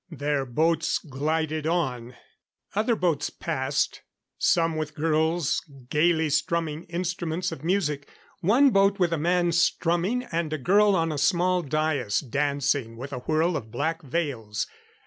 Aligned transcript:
Their 0.09 0.47
boats 0.47 0.97
glided 0.97 1.67
on. 1.67 2.15
Other 2.73 2.95
boats 2.95 3.29
passed; 3.29 4.01
some 4.39 4.75
with 4.75 4.95
girls 4.95 5.61
gayly 5.91 6.31
strumming 6.31 6.85
instruments 6.85 7.51
of 7.51 7.63
music. 7.63 8.09
One 8.39 8.71
boat 8.71 8.97
with 8.97 9.13
a 9.13 9.19
man 9.19 9.51
strumming, 9.51 10.23
and 10.31 10.51
a 10.53 10.57
girl 10.57 10.95
on 10.95 11.11
a 11.11 11.19
small 11.19 11.61
dais, 11.61 12.19
dancing 12.19 12.97
with 12.97 13.13
a 13.13 13.19
whirl 13.19 13.55
of 13.55 13.69
black 13.69 14.01
veils. 14.01 14.65